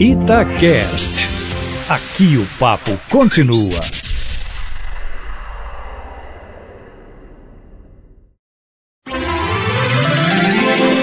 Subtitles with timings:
[0.00, 1.28] Itacast.
[1.88, 3.80] Aqui o papo continua.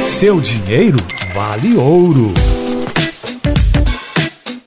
[0.06, 0.98] Seu dinheiro
[1.34, 2.34] vale ouro.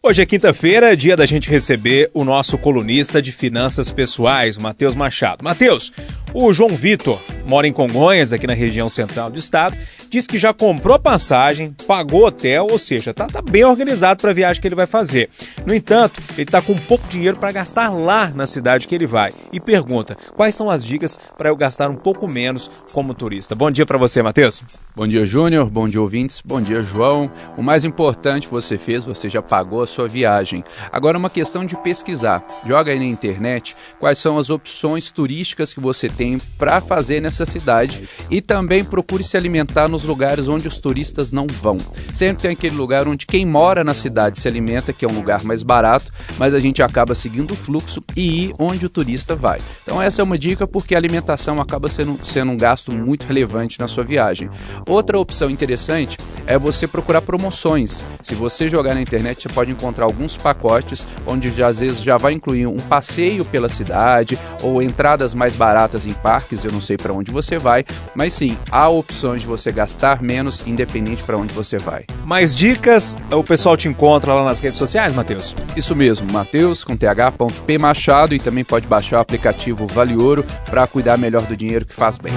[0.03, 5.45] Hoje é quinta-feira, dia da gente receber o nosso colunista de finanças pessoais, Matheus Machado.
[5.45, 5.93] Matheus,
[6.33, 9.77] o João Vitor mora em Congonhas, aqui na região central do estado,
[10.09, 14.35] diz que já comprou passagem, pagou hotel, ou seja, tá, tá bem organizado para a
[14.35, 15.29] viagem que ele vai fazer.
[15.67, 19.33] No entanto, ele está com pouco dinheiro para gastar lá na cidade que ele vai
[19.53, 23.55] e pergunta quais são as dicas para eu gastar um pouco menos como turista.
[23.55, 24.63] Bom dia para você, Matheus.
[24.95, 25.69] Bom dia, Júnior.
[25.69, 26.41] Bom dia, ouvintes.
[26.45, 27.31] Bom dia, João.
[27.57, 30.63] O mais importante você fez, você já pagou a sua viagem.
[30.93, 32.45] Agora, uma questão de pesquisar.
[32.65, 37.34] Joga aí na internet quais são as opções turísticas que você tem para fazer nessa
[37.45, 41.77] cidade e também procure se alimentar nos lugares onde os turistas não vão.
[42.13, 45.43] Sempre tem aquele lugar onde quem mora na cidade se alimenta, que é um lugar
[45.43, 49.59] mais barato, mas a gente acaba seguindo o fluxo e ir onde o turista vai.
[49.83, 53.81] Então, essa é uma dica porque a alimentação acaba sendo, sendo um gasto muito relevante
[53.81, 54.49] na sua viagem.
[54.87, 58.05] Outra opção interessante é você procurar promoções.
[58.23, 62.17] Se você jogar na internet, você pode encontrar alguns pacotes onde já, às vezes já
[62.17, 66.65] vai incluir um passeio pela cidade ou entradas mais baratas em parques.
[66.65, 70.67] Eu não sei para onde você vai, mas sim, há opções de você gastar menos
[70.67, 72.05] independente para onde você vai.
[72.25, 75.57] Mais dicas, o pessoal te encontra lá nas redes sociais, Matheus?
[75.75, 80.87] Isso mesmo, Matheus com th.p Machado e também pode baixar o aplicativo Vale Ouro para
[80.87, 82.33] cuidar melhor do dinheiro que faz bem.